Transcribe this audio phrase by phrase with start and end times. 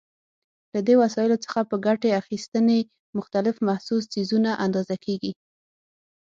[0.73, 2.79] له دې وسایلو څخه په ګټې اخیستنې
[3.17, 5.31] مختلف محسوس څیزونه اندازه کېږي.